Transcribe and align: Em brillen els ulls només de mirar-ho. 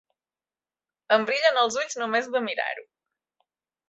Em 1.17 1.25
brillen 1.29 1.59
els 1.63 1.77
ulls 1.81 1.97
només 2.05 2.31
de 2.37 2.41
mirar-ho. 2.47 2.87